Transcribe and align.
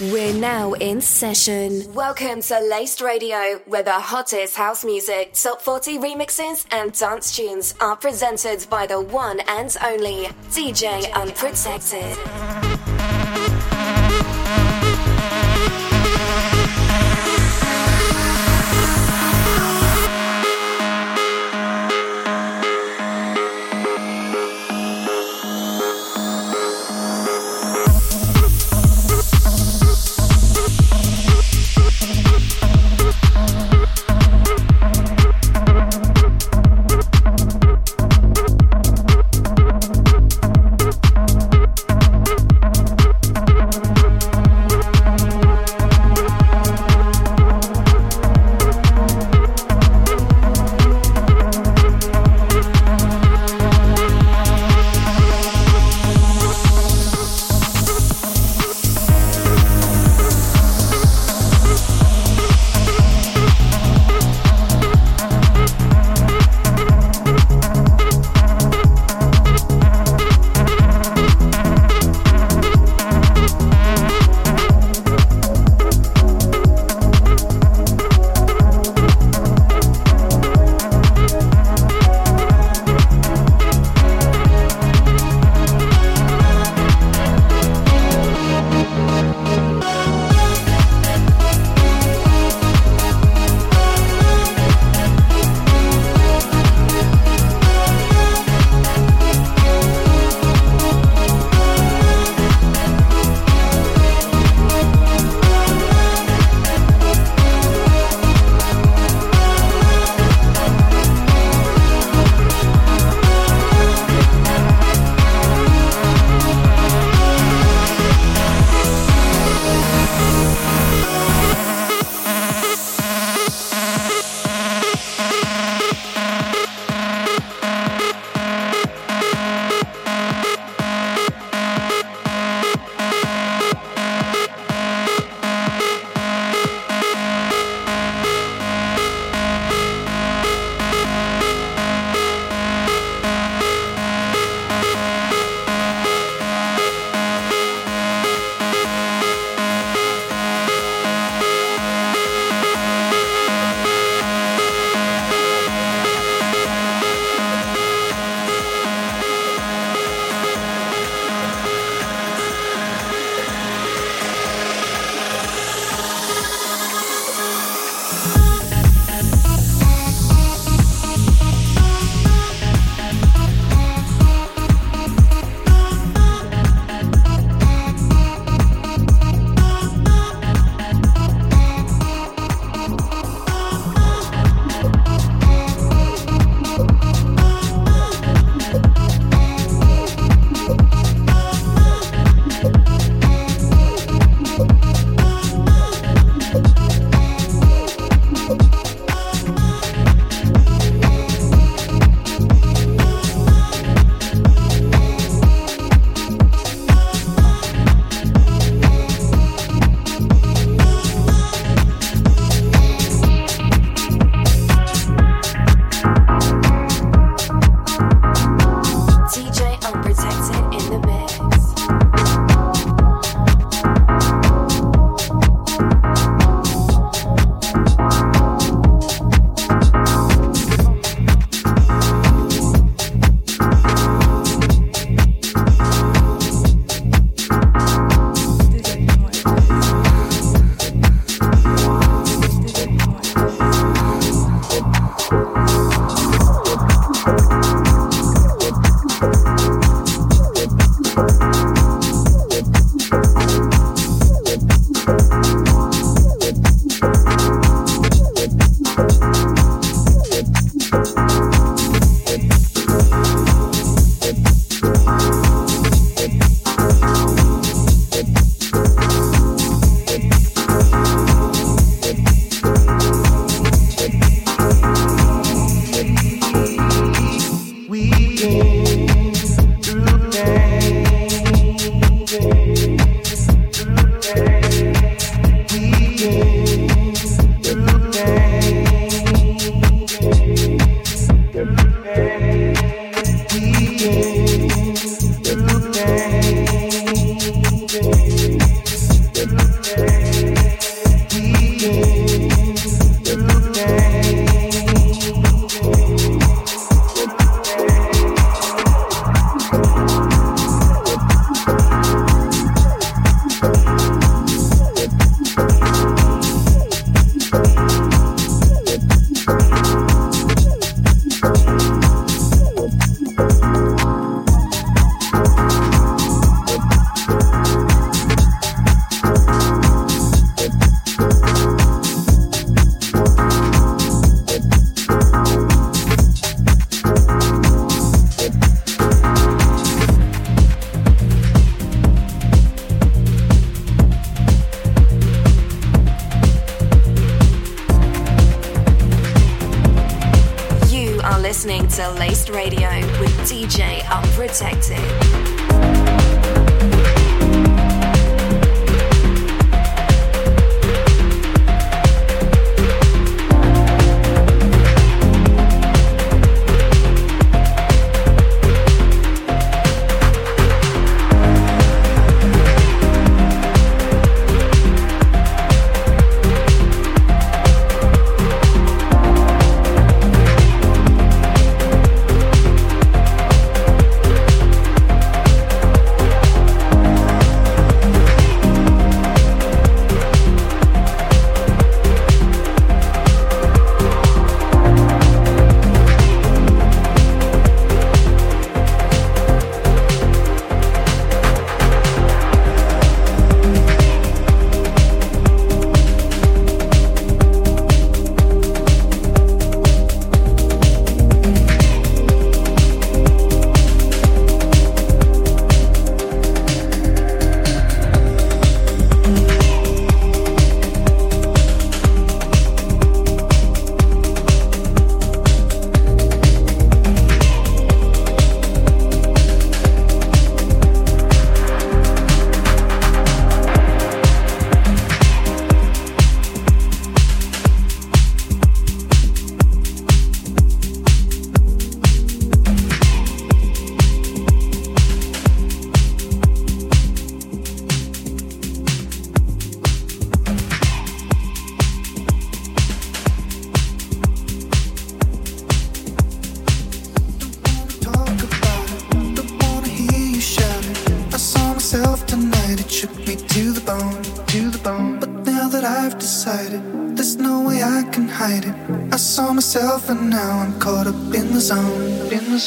We're 0.00 0.32
now 0.32 0.74
in 0.74 1.00
session. 1.00 1.92
Welcome 1.92 2.40
to 2.42 2.60
Laced 2.60 3.00
Radio, 3.00 3.60
where 3.66 3.82
the 3.82 3.90
hottest 3.98 4.54
house 4.54 4.84
music, 4.84 5.32
top 5.34 5.60
40 5.60 5.98
remixes, 5.98 6.66
and 6.70 6.92
dance 6.92 7.34
tunes 7.34 7.74
are 7.80 7.96
presented 7.96 8.64
by 8.70 8.86
the 8.86 9.00
one 9.00 9.40
and 9.48 9.76
only 9.82 10.28
DJ 10.50 11.12
Unprotected. 11.14 12.67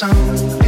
song. 0.02 0.61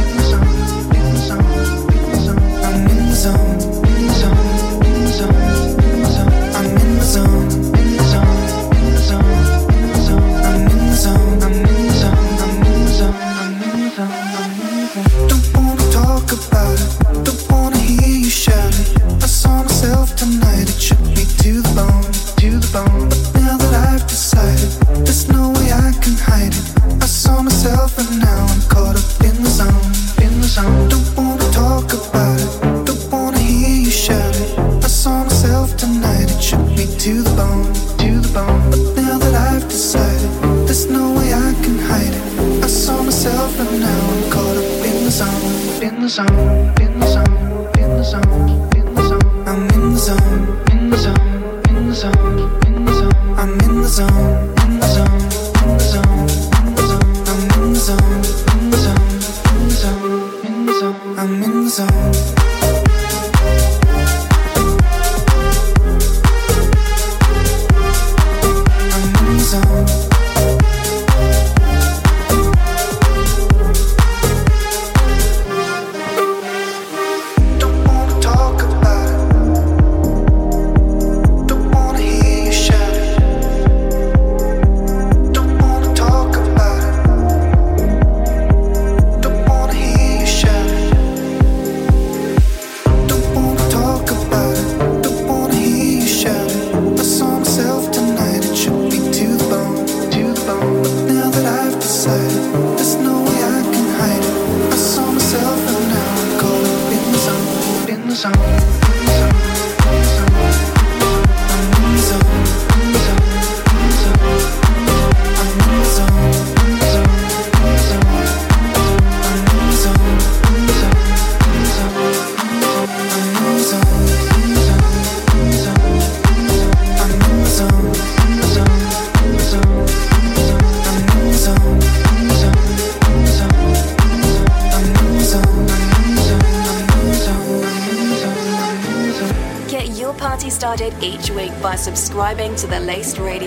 Subscribing 142.15 142.55
to 142.55 142.65
the 142.65 142.79
Laced 142.79 143.17
Radio 143.17 143.44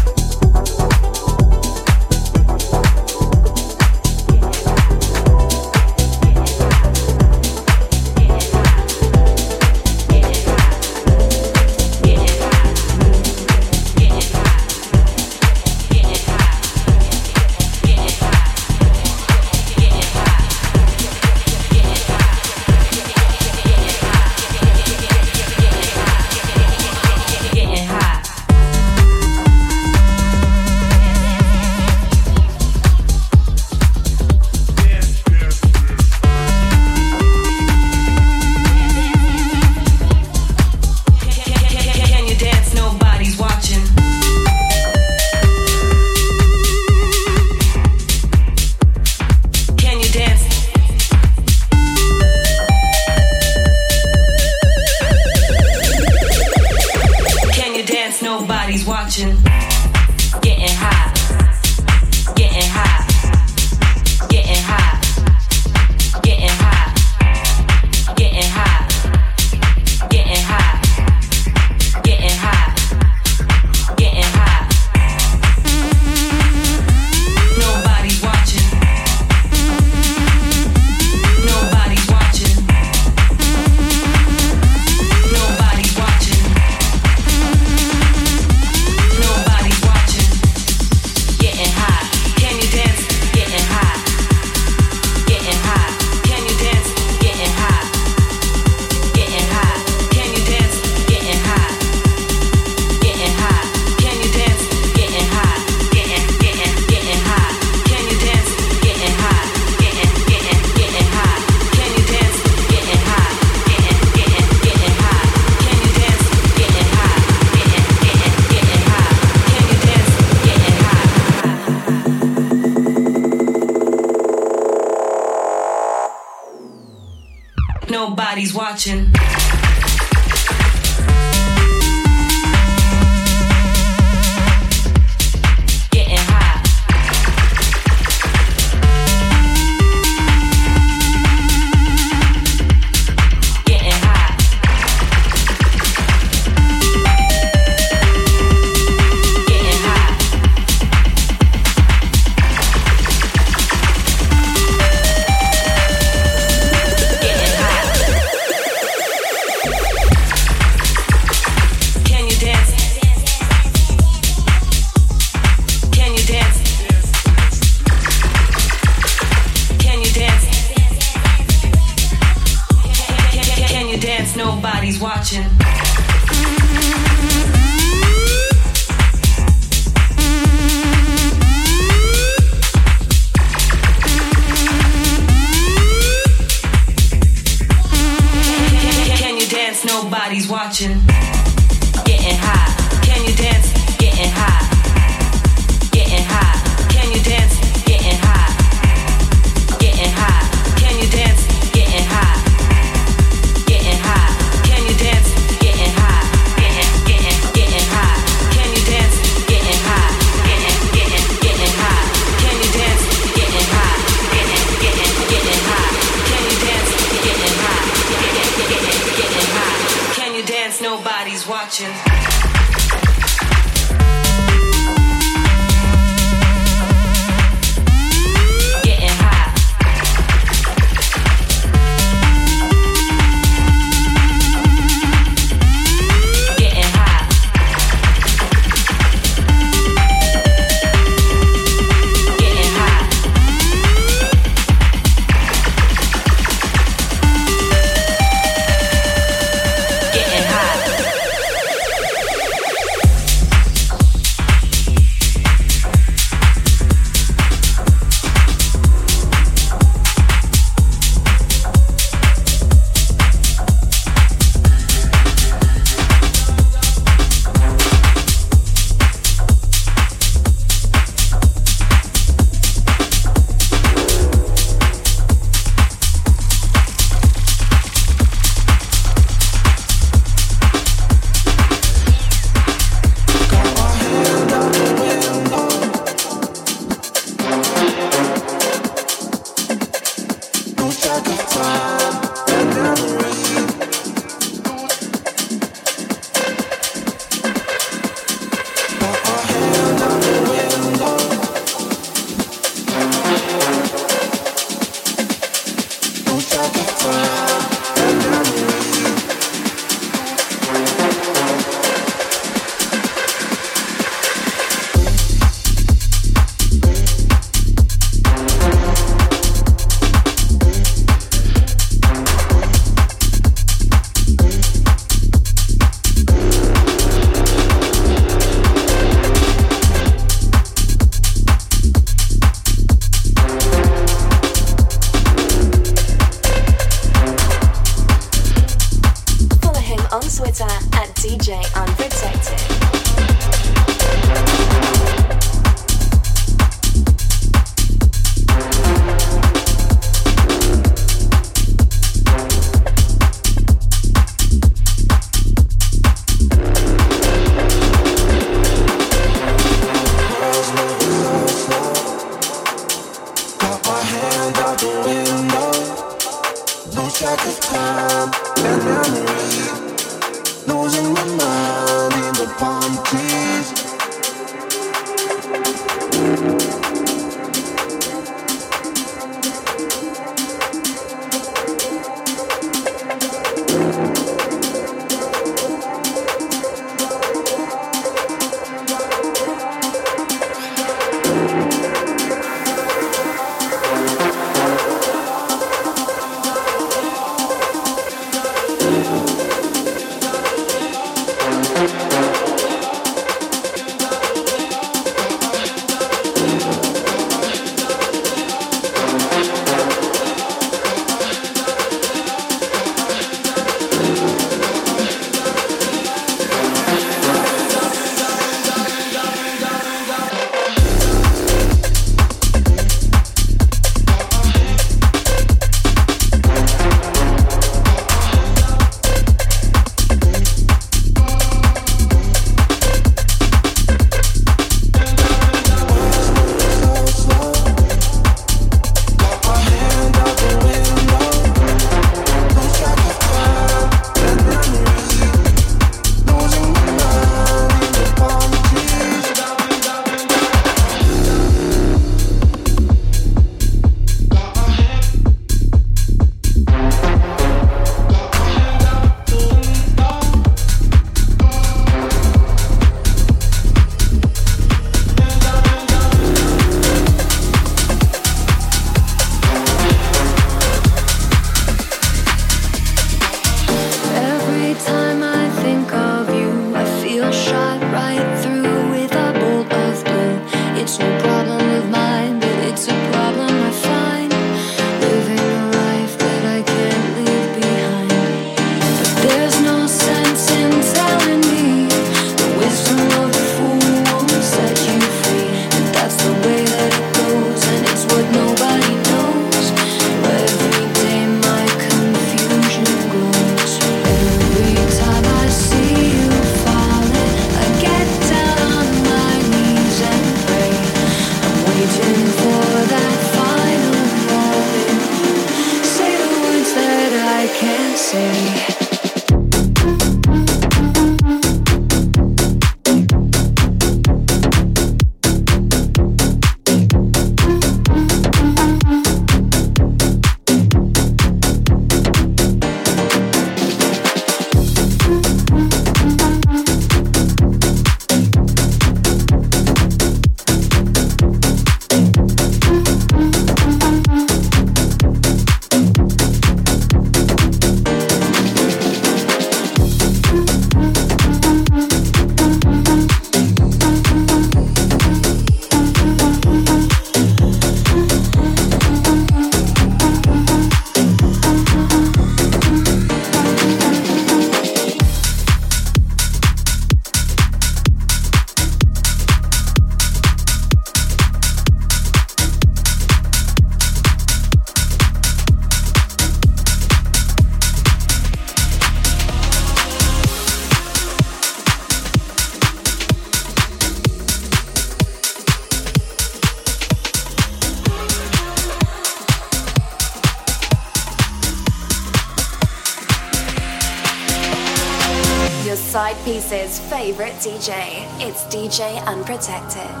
favorite 597.11 597.33
DJ. 597.41 598.05
It's 598.21 598.45
DJ 598.45 599.05
Unprotected. 599.05 600.00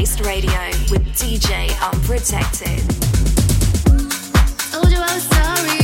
based 0.00 0.20
radio 0.20 0.66
with 0.90 1.04
DJ 1.12 1.68
Unprotected. 1.92 2.80
Told 4.72 4.90
you 4.90 4.96
I 4.96 5.14
was 5.14 5.22
sorry. 5.24 5.79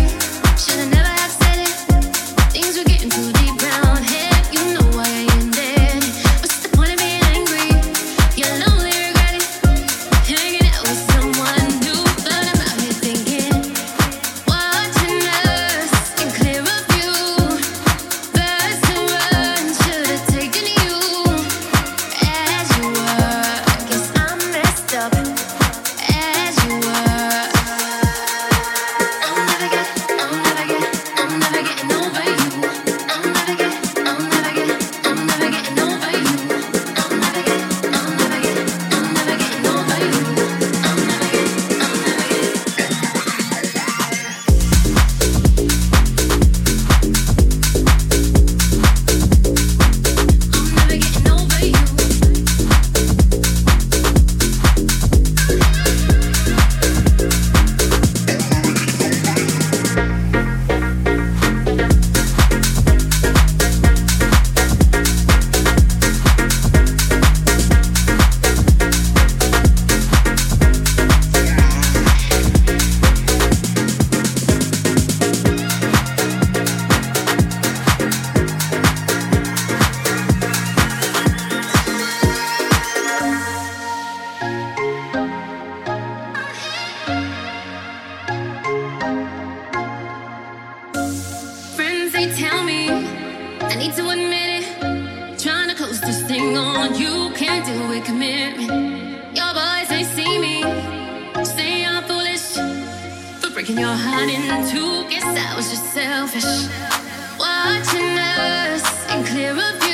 breaking 103.66 103.82
your 103.82 103.94
heart 103.94 104.28
in 104.28 104.42
two. 104.70 105.08
Guess 105.08 105.24
I 105.24 105.56
was 105.56 105.70
just 105.70 105.92
selfish. 105.92 106.44
Watching 107.38 108.18
us 108.18 109.06
and 109.10 109.26
clear 109.26 109.50
of 109.50 109.85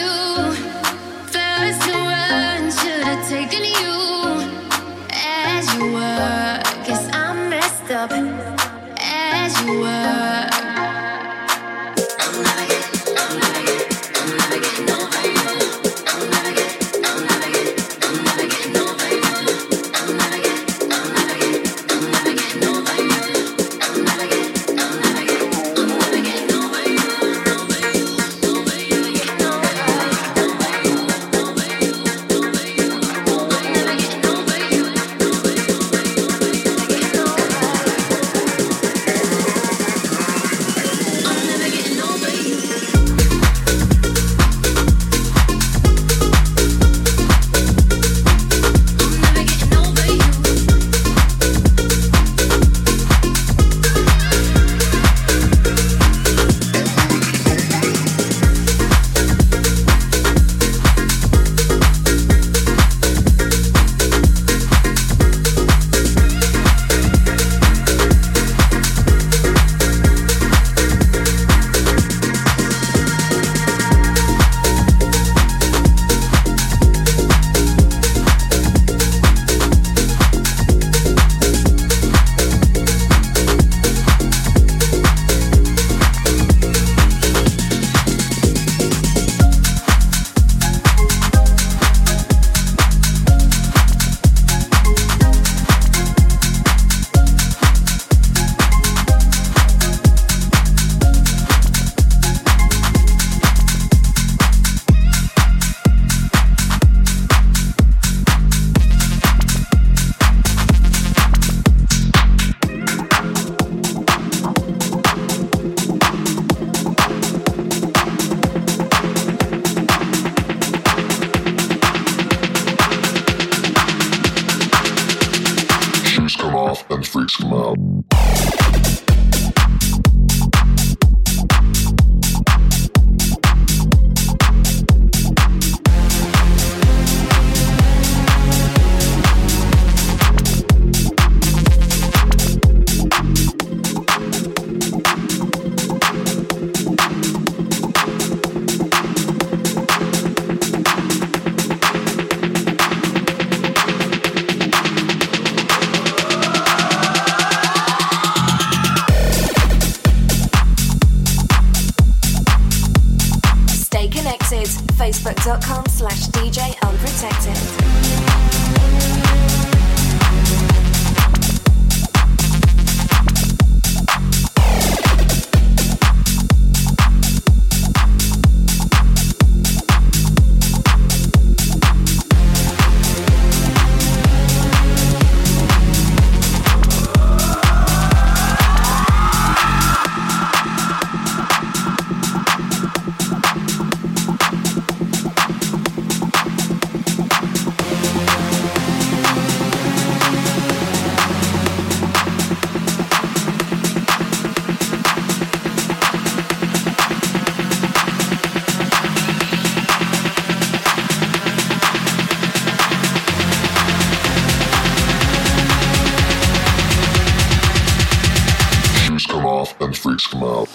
smile. 220.29 220.69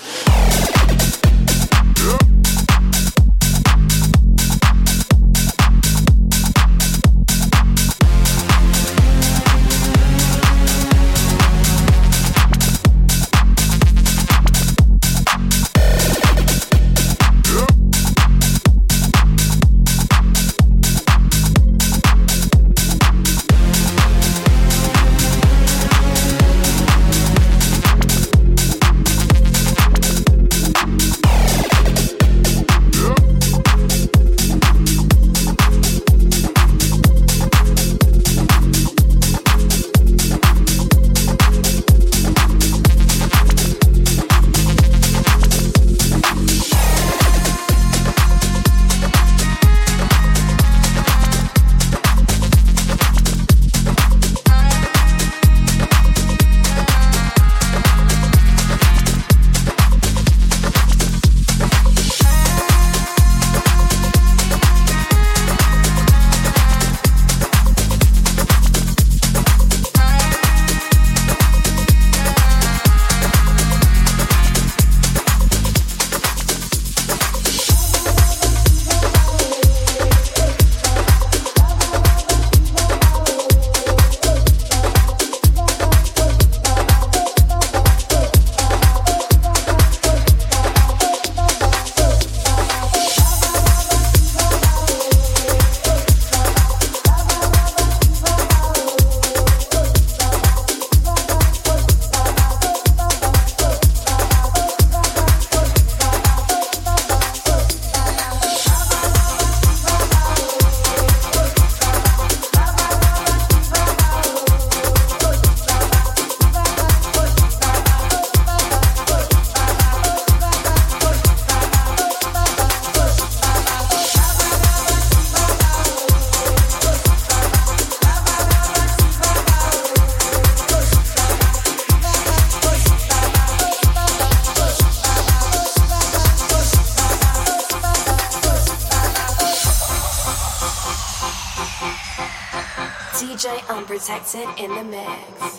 Unprotected 144.09 144.63
in 144.63 144.73
the 144.73 144.83
mix. 144.85 145.56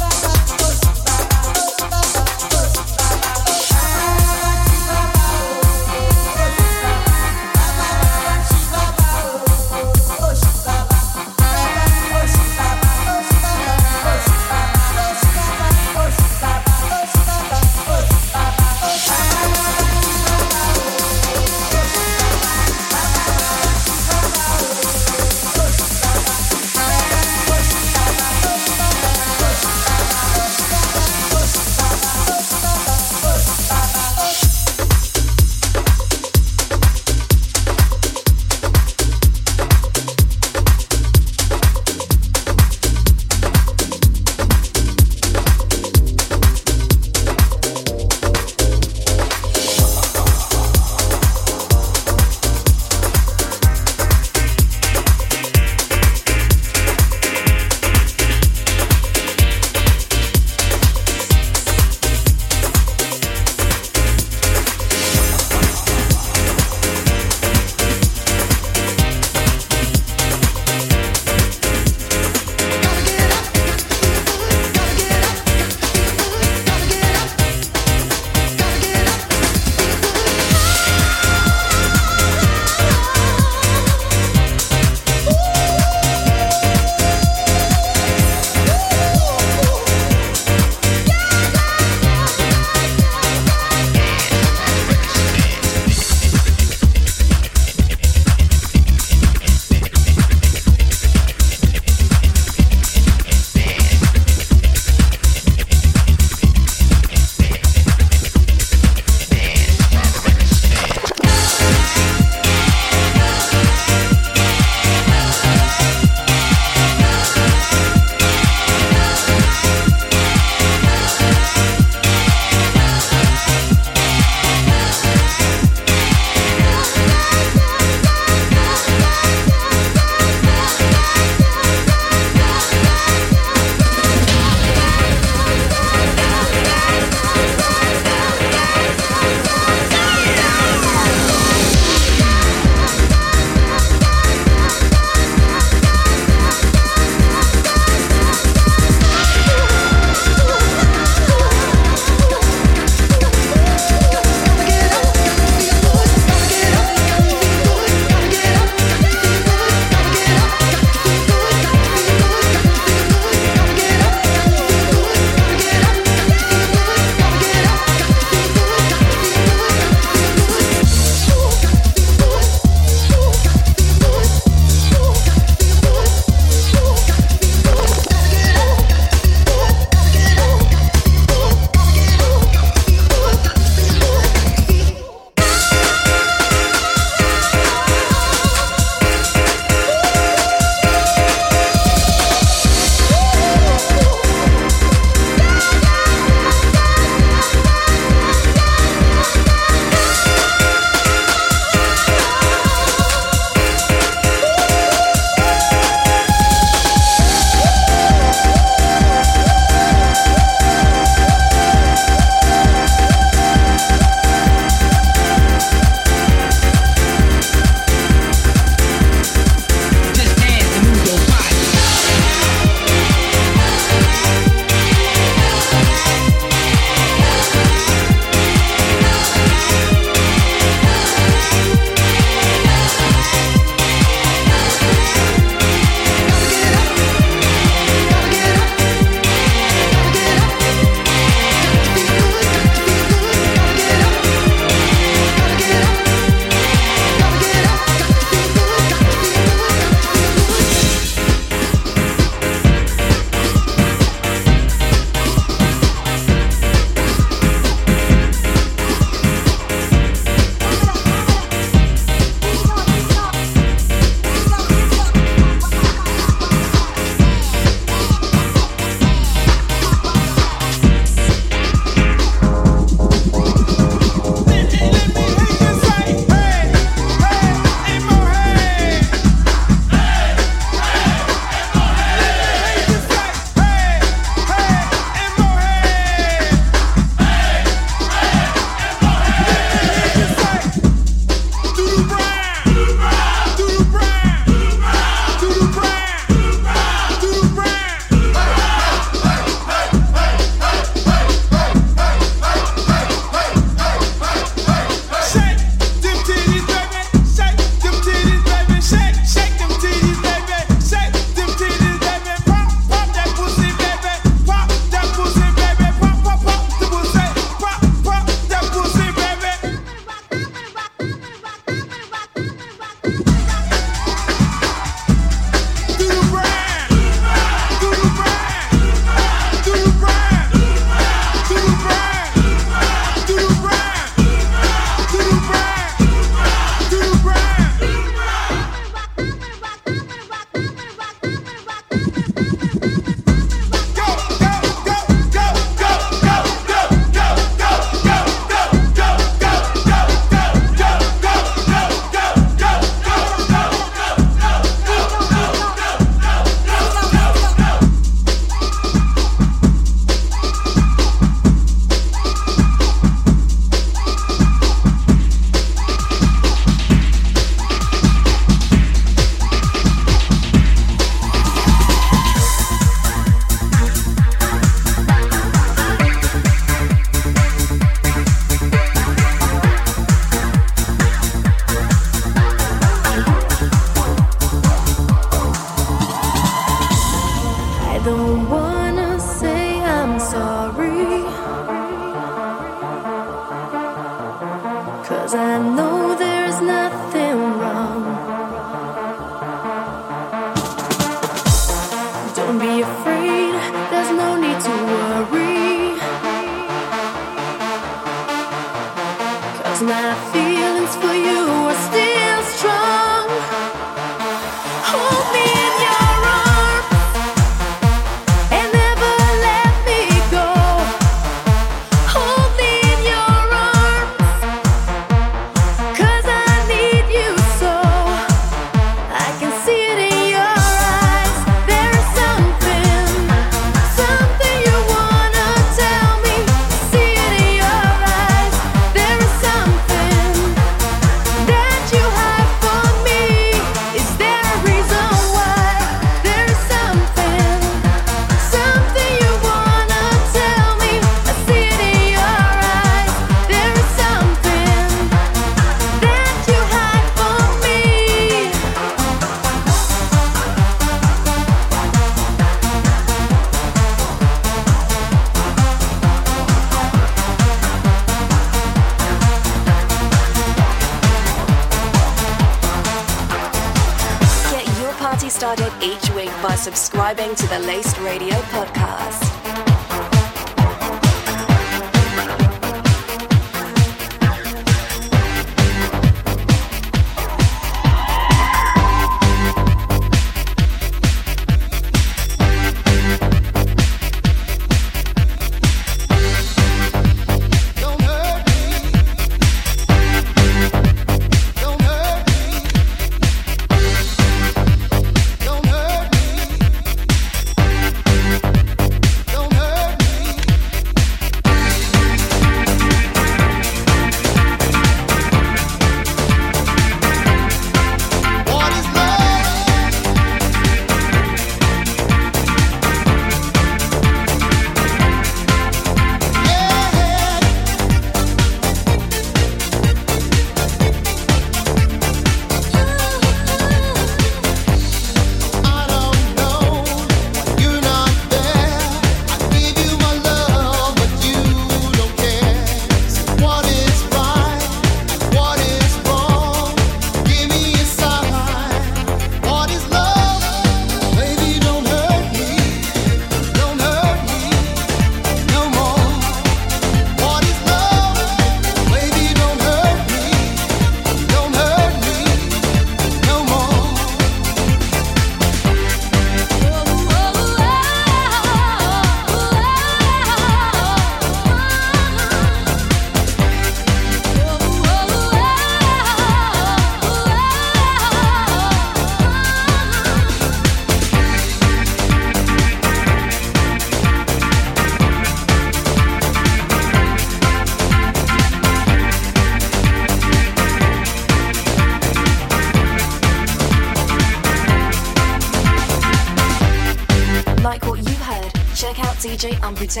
For 599.94 600.00